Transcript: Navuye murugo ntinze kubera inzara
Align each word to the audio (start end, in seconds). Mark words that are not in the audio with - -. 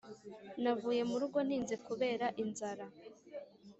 Navuye 0.63 1.01
murugo 1.09 1.37
ntinze 1.47 1.75
kubera 1.87 2.25
inzara 2.43 2.85